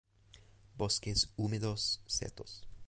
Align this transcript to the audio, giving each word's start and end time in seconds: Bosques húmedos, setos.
Bosques 0.79 1.29
húmedos, 1.37 2.01
setos. 2.07 2.63